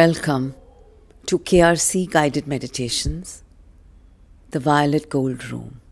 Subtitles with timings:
[0.00, 0.54] Welcome
[1.26, 3.42] to KRC Guided Meditations,
[4.50, 5.82] the Violet Gold Room.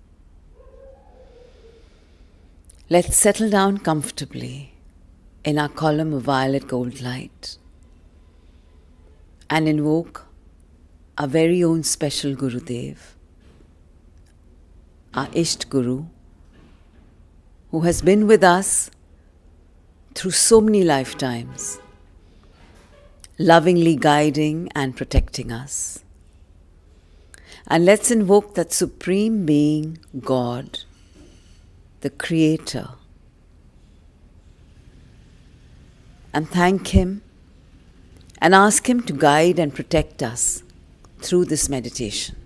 [2.89, 4.73] Let's settle down comfortably
[5.45, 7.59] in our column of violet gold light
[9.51, 10.25] and invoke
[11.19, 12.97] our very own special Gurudev,
[15.13, 16.05] our Isht Guru,
[17.73, 18.91] who has been with us
[20.15, 21.79] through so many lifetimes
[23.39, 26.05] lovingly guiding and protecting us.
[27.69, 30.81] And let's invoke that Supreme Being, God,
[32.01, 32.89] the Creator,
[36.35, 37.23] and thank Him
[38.41, 40.63] and ask Him to guide and protect us
[41.21, 42.37] through this meditation.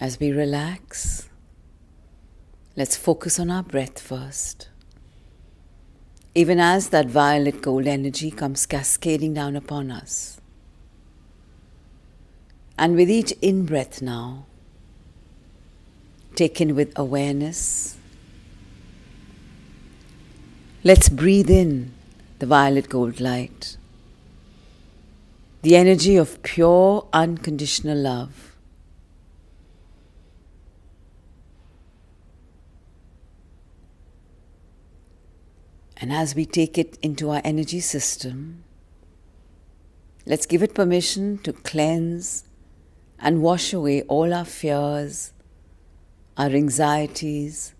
[0.00, 1.28] As we relax,
[2.74, 4.70] let's focus on our breath first.
[6.34, 10.40] Even as that violet gold energy comes cascading down upon us.
[12.78, 14.46] And with each in breath now,
[16.34, 17.98] taken with awareness,
[20.82, 21.92] let's breathe in
[22.38, 23.76] the violet gold light,
[25.60, 28.49] the energy of pure unconditional love
[36.00, 38.64] And as we take it into our energy system,
[40.24, 42.44] let's give it permission to cleanse
[43.18, 45.34] and wash away all our fears,
[46.38, 47.74] our anxieties,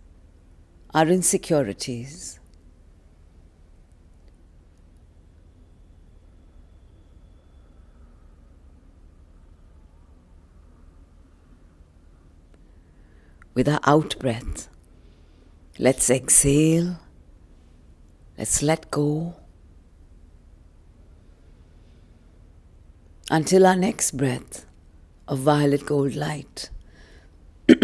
[0.93, 2.39] our insecurities.
[13.55, 14.69] With our out breath,
[15.79, 16.99] let's exhale
[18.41, 19.35] Let's let go
[23.31, 24.65] until our next breath
[25.29, 26.71] of violet gold light.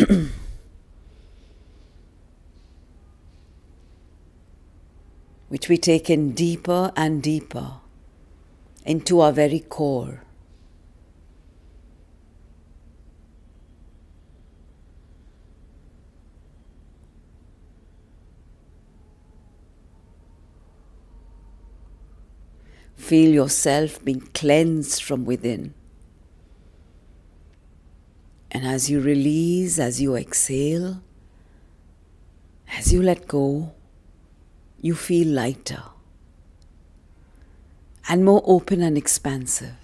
[5.50, 7.75] which we take in deeper and deeper
[8.87, 10.22] into our very core.
[23.06, 25.75] Feel yourself being cleansed from within.
[28.50, 31.00] And as you release, as you exhale,
[32.77, 33.75] as you let go,
[34.81, 35.84] you feel lighter
[38.09, 39.77] and more open and expansive.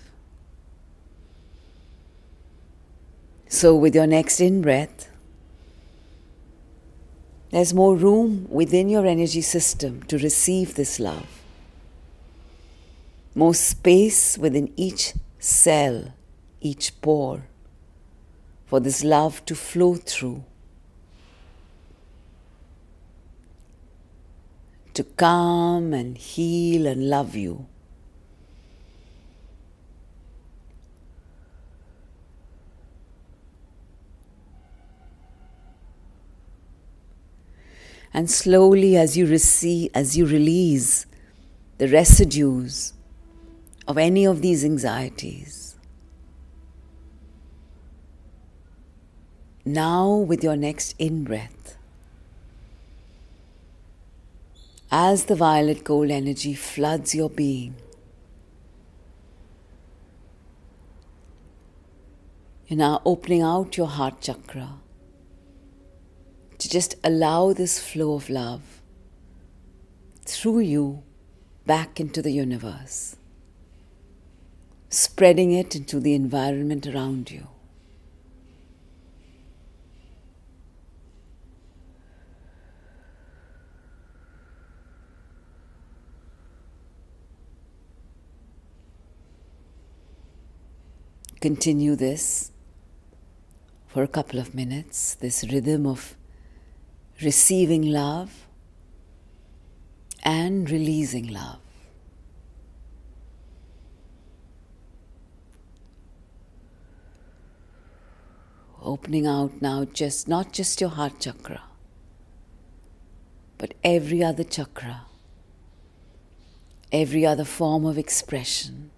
[3.46, 5.08] So, with your next in breath,
[7.52, 11.41] there's more room within your energy system to receive this love
[13.34, 16.12] more space within each cell,
[16.60, 17.46] each pore,
[18.66, 20.44] for this love to flow through,
[24.94, 27.66] to calm and heal and love you.
[38.14, 41.06] And slowly, as you receive, as you release
[41.78, 42.92] the residues
[43.86, 45.76] of any of these anxieties.
[49.64, 51.76] Now, with your next in breath,
[54.90, 57.76] as the violet gold energy floods your being,
[62.66, 64.74] you're now opening out your heart chakra
[66.58, 68.82] to just allow this flow of love
[70.24, 71.02] through you
[71.66, 73.16] back into the universe
[74.92, 77.46] spreading it into the environment around you.
[91.40, 92.52] Continue this
[93.88, 96.14] for a couple of minutes, this rhythm of
[97.22, 98.46] receiving love
[100.22, 101.71] and releasing love.
[108.92, 111.62] Opening out now just not just your heart chakra
[113.58, 115.02] but every other chakra
[116.92, 118.90] every other form of expression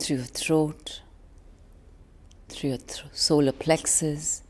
[0.00, 1.02] through your throat,
[2.48, 4.42] through your th- solar plexus,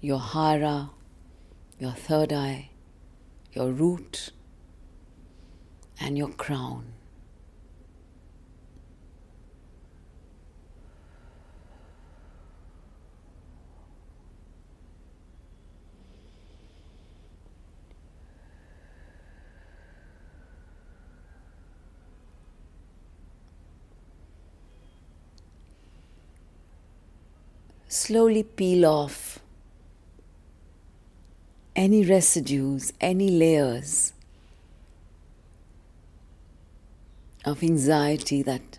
[0.00, 0.90] your hara,
[1.78, 2.70] your third eye,
[3.52, 4.30] your root,
[6.00, 6.92] and your crown.
[27.92, 29.38] Slowly peel off
[31.76, 34.14] any residues, any layers
[37.44, 38.78] of anxiety that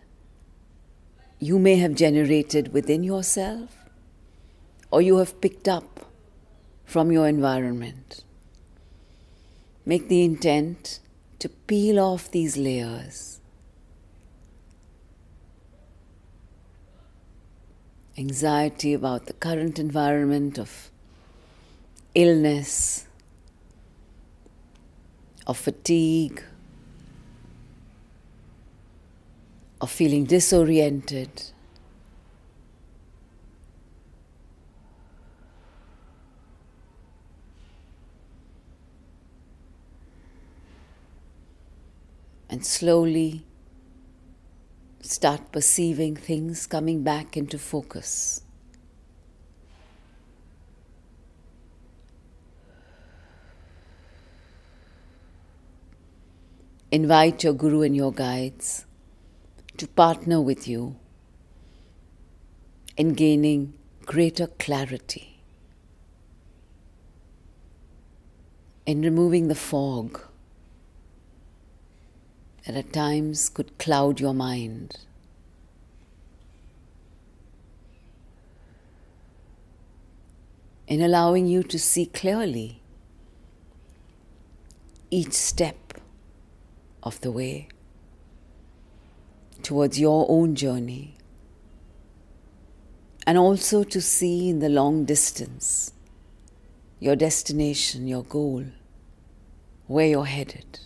[1.37, 3.85] you may have generated within yourself
[4.89, 6.07] or you have picked up
[6.83, 8.23] from your environment.
[9.85, 10.99] Make the intent
[11.37, 13.39] to peel off these layers.
[18.17, 20.91] Anxiety about the current environment of
[22.13, 23.07] illness,
[25.47, 26.43] of fatigue,
[29.81, 31.43] of feeling disoriented.
[42.49, 43.43] And slowly
[45.03, 48.41] start perceiving things coming back into focus.
[56.89, 58.85] Invite your Guru and your guides
[59.77, 60.95] to partner with you
[62.95, 63.73] in gaining
[64.05, 65.41] greater clarity,
[68.85, 70.21] in removing the fog
[72.65, 74.97] that at times could cloud your mind.
[80.87, 82.81] In allowing you to see clearly
[85.09, 85.99] each step
[87.01, 87.67] of the way
[89.61, 91.15] towards your own journey,
[93.25, 95.93] and also to see in the long distance
[96.99, 98.65] your destination, your goal,
[99.87, 100.79] where you're headed.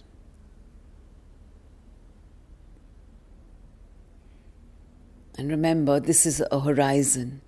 [5.37, 7.41] And remember, this is a horizon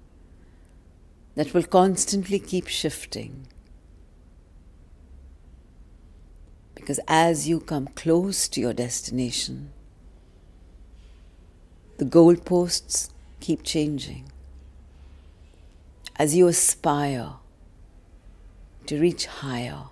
[1.35, 3.47] that will constantly keep shifting.
[6.75, 9.71] Because as you come close to your destination,
[11.97, 13.09] the goalposts
[13.39, 14.31] keep changing.
[16.15, 17.33] As you aspire
[18.85, 19.83] to reach higher,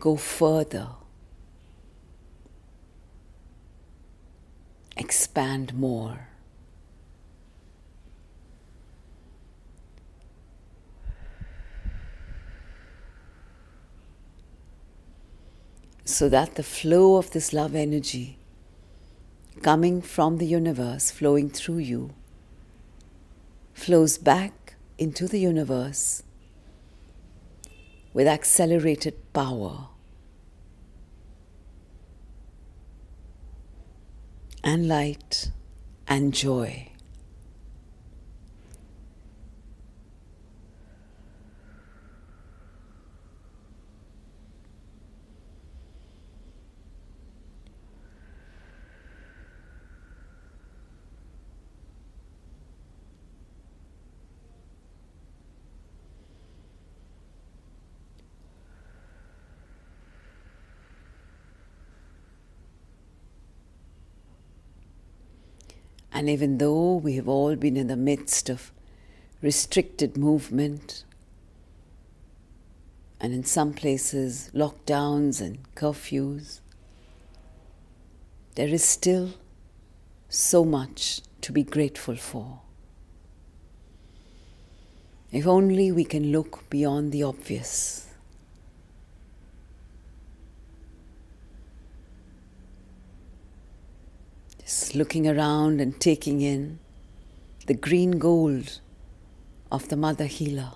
[0.00, 0.88] go further
[4.96, 6.28] expand more.
[16.04, 18.38] So that the flow of this love energy
[19.62, 22.14] coming from the universe, flowing through you,
[23.74, 26.22] flows back into the universe
[28.14, 29.88] with accelerated power.
[34.66, 35.52] And light
[36.08, 36.90] and joy.
[66.16, 68.72] And even though we have all been in the midst of
[69.42, 71.04] restricted movement,
[73.20, 76.60] and in some places lockdowns and curfews,
[78.54, 79.34] there is still
[80.30, 82.60] so much to be grateful for.
[85.30, 88.06] If only we can look beyond the obvious.
[94.66, 96.80] Just looking around and taking in
[97.68, 98.80] the green gold
[99.70, 100.72] of the Mother Healer.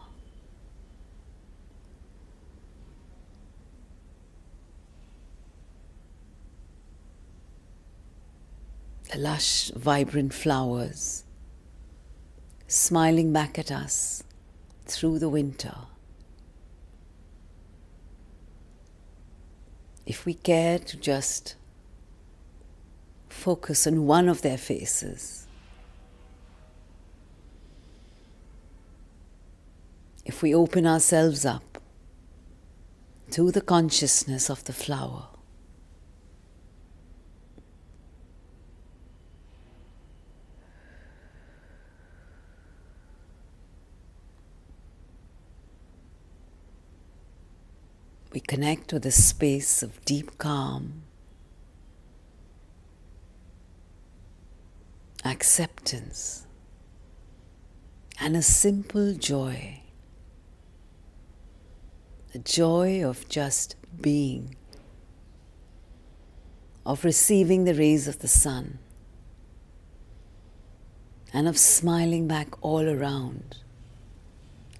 [9.10, 11.24] The lush, vibrant flowers
[12.68, 14.22] smiling back at us
[14.86, 15.74] through the winter.
[20.06, 21.56] If if we care to just
[23.32, 25.46] focus on one of their faces,
[30.24, 31.78] if we open ourselves up
[33.30, 35.28] to the consciousness of the flower,
[48.32, 51.02] we connect with a space of deep calm,
[55.24, 56.46] acceptance,
[58.20, 59.80] and a simple joy.
[62.32, 64.56] The joy of just being,
[66.86, 68.78] of receiving the rays of the sun,
[71.32, 73.58] and of smiling back all around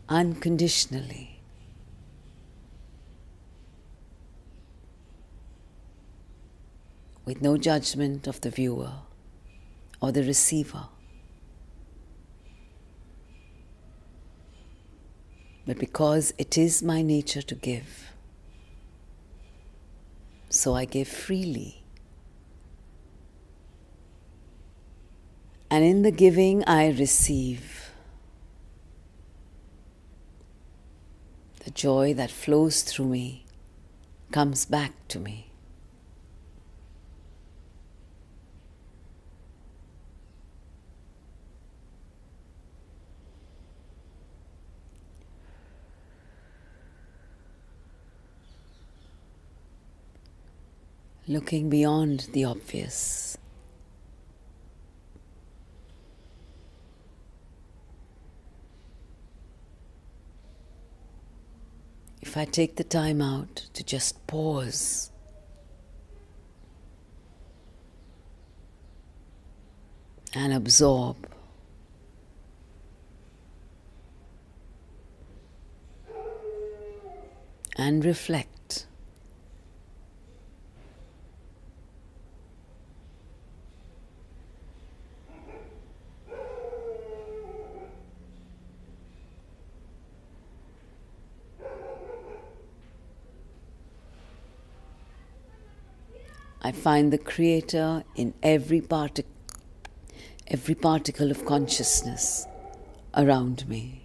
[0.08, 1.30] unconditionally.
[7.30, 8.92] with no judgment of the viewer
[10.00, 10.88] or the receiver.
[15.66, 18.12] But because it is my nature to give,
[20.48, 21.84] so I give freely.
[25.70, 27.92] And in the giving, I receive
[31.64, 33.44] the joy that flows through me,
[34.32, 35.49] comes back to me.
[51.30, 53.38] Looking beyond the obvious.
[62.20, 65.12] If I take the time out to just pause,
[70.34, 71.16] and absorb.
[77.76, 78.59] And reflect.
[96.70, 99.24] I find the Creator in every, partic-
[100.46, 102.46] every particle of consciousness
[103.12, 104.04] around me.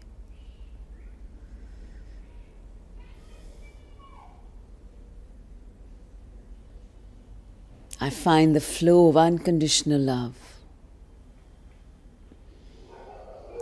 [8.01, 10.35] I find the flow of unconditional love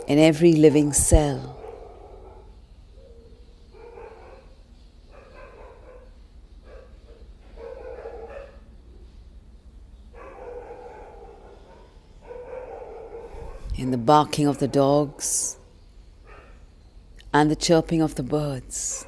[0.08, 1.63] in every living cell.
[14.04, 15.56] Barking of the dogs
[17.32, 19.06] and the chirping of the birds.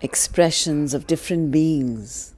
[0.00, 2.34] Expressions of different beings.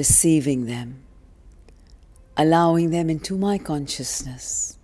[0.00, 0.88] Receiving them,
[2.34, 4.78] allowing them into my consciousness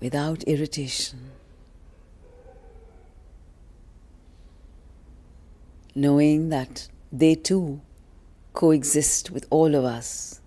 [0.00, 1.18] without irritation.
[5.94, 7.80] Knowing that they too
[8.52, 10.42] coexist with all of us.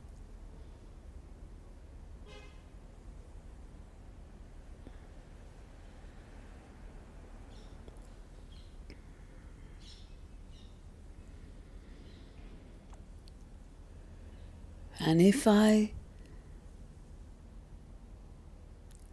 [15.06, 15.92] And if I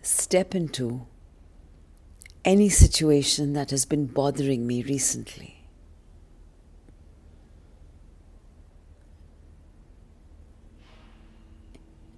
[0.02, 1.04] step into
[2.44, 5.66] any situation that has been bothering me recently,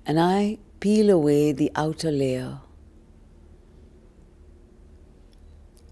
[0.05, 2.61] and I peel away the outer layer,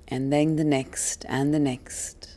[0.07, 2.37] and then the next and the next.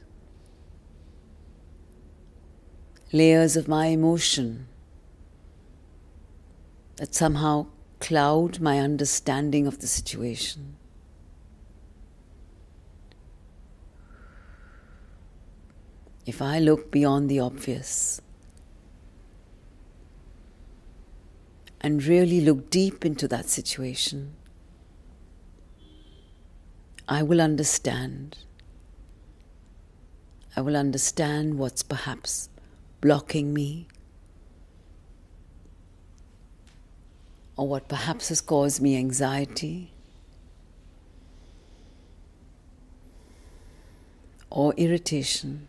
[3.12, 4.68] Layers of my emotion
[7.04, 7.66] that somehow
[8.00, 10.78] cloud my understanding of the situation.
[16.26, 18.22] If I look beyond the obvious
[21.82, 24.36] and really look deep into that situation,
[27.10, 28.38] I will understand.
[30.56, 32.48] I will understand what's perhaps
[33.02, 33.90] blocking me
[37.56, 39.92] or what perhaps has caused me anxiety
[44.50, 45.68] or irritation.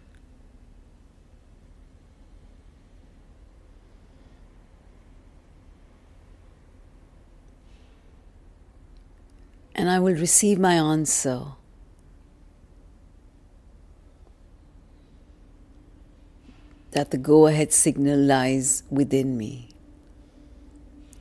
[9.75, 11.43] And I will receive my answer.
[16.93, 19.74] That the go ahead signal lies within me.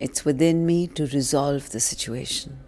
[0.04, 2.60] It's within me to resolve the situation.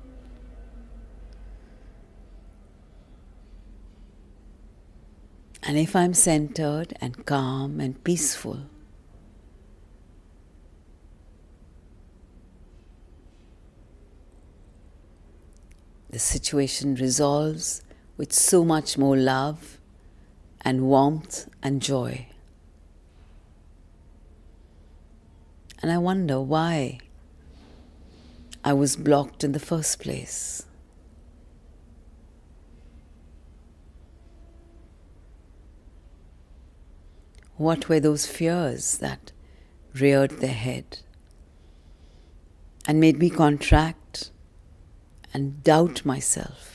[5.62, 8.70] And if I'm centered and calm and peaceful,
[16.10, 17.82] the situation resolves
[18.16, 19.78] with so much more love
[20.62, 22.28] and warmth and joy.
[25.82, 27.00] And I wonder why
[28.68, 30.66] I was blocked in the first place.
[37.58, 39.32] What were those fears that
[39.94, 40.98] reared their head
[42.88, 44.32] and made me contract
[45.32, 46.75] and doubt myself?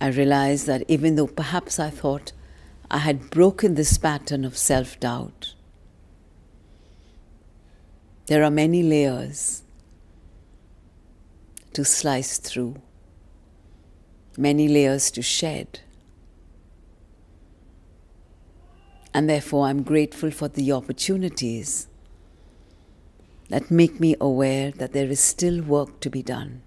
[0.00, 2.32] I realized that even though perhaps I thought
[2.90, 5.54] I had broken this pattern of self doubt,
[8.26, 9.62] there are many layers
[11.72, 12.76] to slice through,
[14.36, 15.80] many layers to shed.
[19.12, 21.88] And therefore, I'm grateful for the opportunities
[23.48, 26.62] that make me aware that there is still work to be done.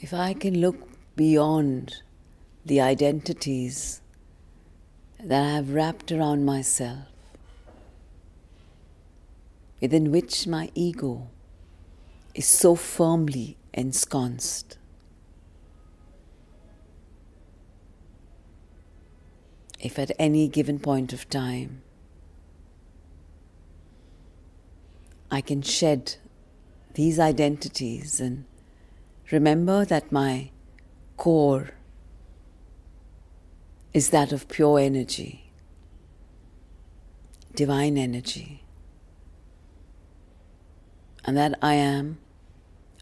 [0.00, 2.02] If I can look beyond
[2.64, 4.00] the identities
[5.22, 7.04] that I have wrapped around myself,
[9.78, 11.28] within which my ego
[12.34, 14.78] is so firmly ensconced.
[19.78, 21.82] If at any given point of time
[25.30, 26.16] I can shed
[26.94, 28.44] these identities and
[29.30, 30.50] Remember that my
[31.16, 31.70] core
[33.92, 35.52] is that of pure energy,
[37.54, 38.64] divine energy,
[41.24, 42.18] and that I am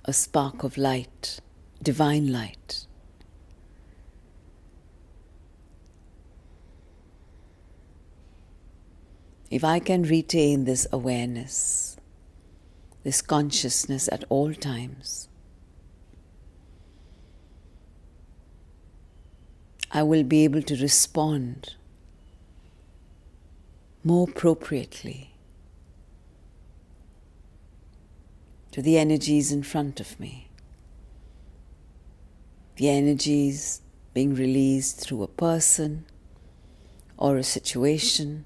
[0.05, 1.41] a spark of light,
[1.83, 2.87] divine light.
[9.51, 11.97] If I can retain this awareness,
[13.03, 15.29] this consciousness at all times,
[19.91, 21.75] I will be able to respond
[24.05, 25.35] more appropriately
[28.71, 30.49] to the energies in front of me.
[32.77, 33.81] The energies
[34.13, 36.05] being released through a person
[37.17, 38.45] or a situation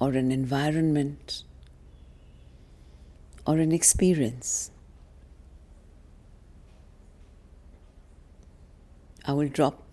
[0.00, 1.44] or an environment
[3.46, 4.70] or an experience.
[9.26, 9.83] I will drop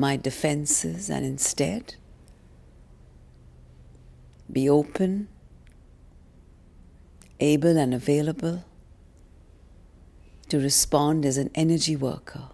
[0.00, 1.94] my defenses and instead
[4.50, 5.28] be open,
[7.38, 8.64] able, and available
[10.48, 12.44] to respond as an energy worker,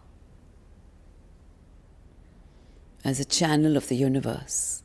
[3.04, 4.82] as a channel of the universe,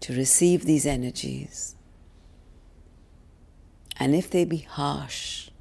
[0.00, 1.76] to receive these energies.
[4.00, 5.51] And if they be harsh,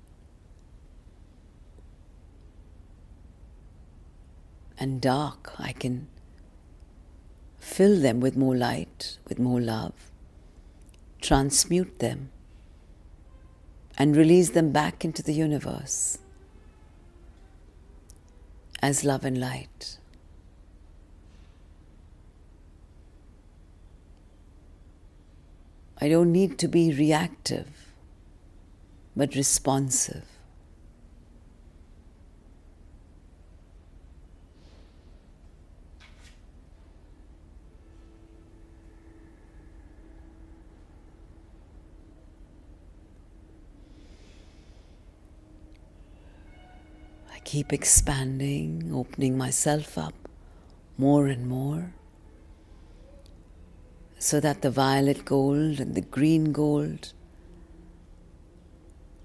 [4.82, 6.08] and dark, I can
[7.60, 9.94] fill them with more light, with more love,
[11.22, 12.32] transmute them,
[13.96, 16.18] and release them back into the universe
[18.82, 20.00] as love and light.
[26.00, 27.94] I don't need to be reactive,
[29.16, 30.31] but responsive.
[47.52, 50.14] Keep expanding, opening myself up
[50.98, 51.94] more and more
[54.18, 57.12] so that the violet gold and the green gold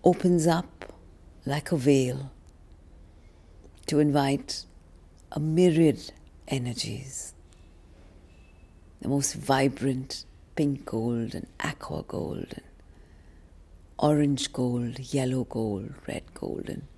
[0.03, 0.93] opens up
[1.45, 2.33] like a veil
[3.87, 4.65] to invite
[5.31, 6.11] a myriad
[6.49, 7.33] energies.
[9.03, 10.25] The most vibrant
[10.57, 12.67] pink gold and aqua gold and
[14.01, 16.89] orange gold, yellow gold, red gold, and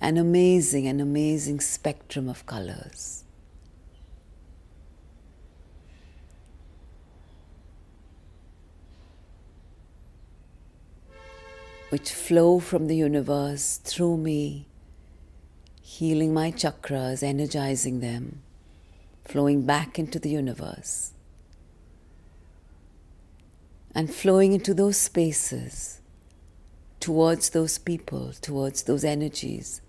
[0.00, 3.24] an amazing, an amazing spectrum of colors.
[11.88, 14.66] Which flow from the universe through me,
[15.80, 18.42] healing my chakras, energizing them,
[19.24, 21.12] flowing back into the universe,
[23.94, 26.00] and flowing into those spaces,
[27.00, 29.80] towards those people, towards those energies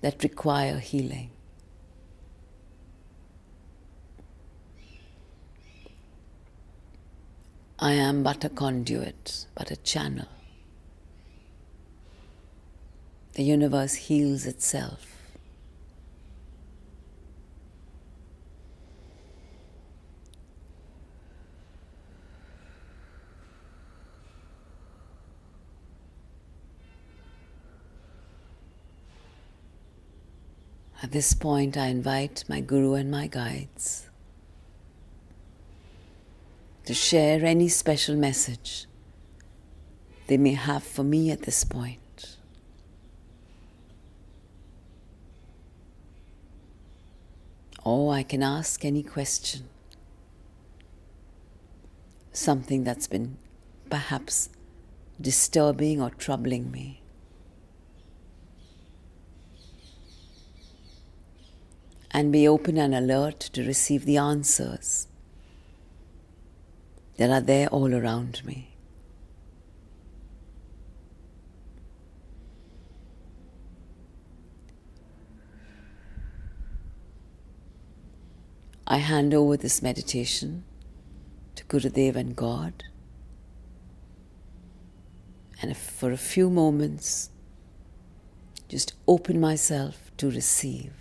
[0.00, 1.30] that require healing.
[7.78, 10.28] I am but a conduit, but a channel.
[13.34, 15.19] The universe heals itself.
[31.02, 34.10] At this point, I invite my Guru and my guides
[36.84, 38.86] to share any special message
[40.26, 42.36] they may have for me at this point.
[47.82, 49.68] Or I can ask any question,
[52.30, 53.38] something that's been
[53.88, 54.50] perhaps
[55.18, 57.00] disturbing or troubling me.
[62.10, 65.06] And be open and alert to receive the answers
[67.16, 68.70] that are there all around me.
[78.86, 80.64] I hand over this meditation
[81.54, 82.82] to Gurudev and God.
[85.62, 87.30] And for a few moments,
[88.68, 90.99] just open myself to receive.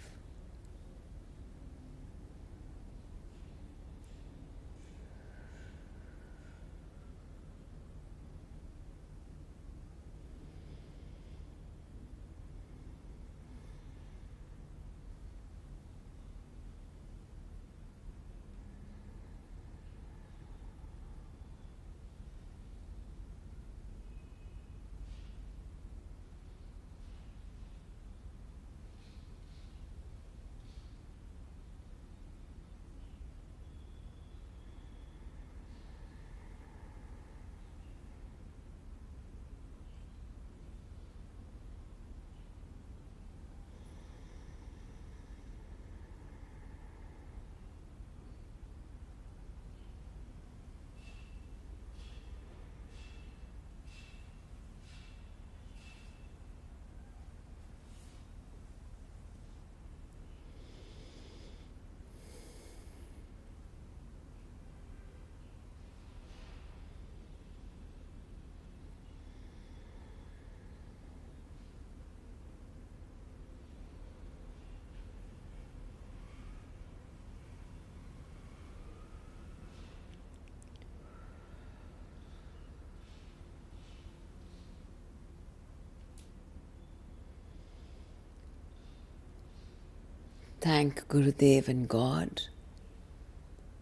[90.62, 92.42] Thank Gurudev and God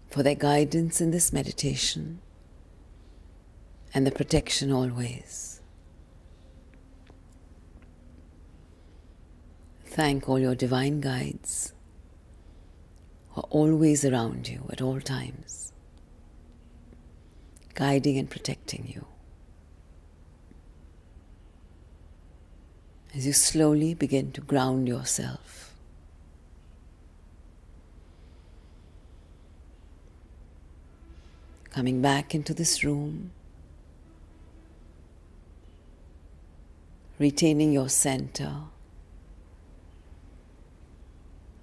[0.09, 2.19] for their guidance in this meditation
[3.95, 5.59] and the protection always.
[9.85, 11.73] Thank all your divine guides
[13.31, 15.73] who are always around you at all times,
[17.73, 19.07] guiding and protecting you.
[23.15, 25.66] As you slowly begin to ground yourself.
[31.69, 33.31] Coming back into this room
[37.19, 38.53] retaining your center,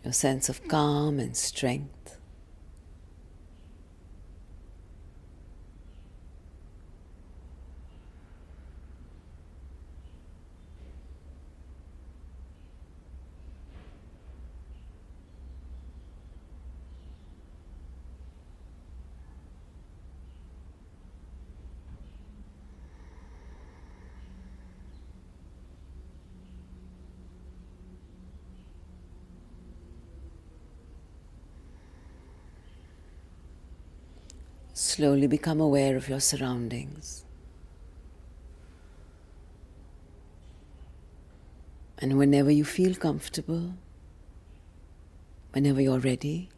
[0.03, 2.19] your sense of calm and strength.
[35.05, 37.27] Slowly become aware of your surroundings.
[41.99, 43.75] And whenever you feel comfortable,
[45.53, 46.49] whenever you're ready,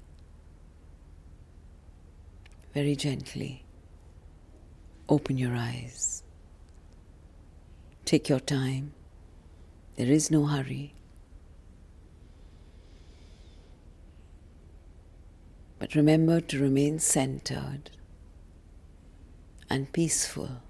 [2.72, 3.64] very gently
[5.08, 6.22] open your eyes.
[8.04, 8.92] Take your time.
[9.96, 10.94] There is no hurry.
[15.80, 17.90] But remember to remain centered
[19.68, 20.62] and peaceful.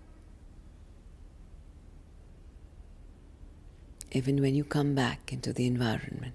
[4.12, 6.35] Even when you come back into the environment.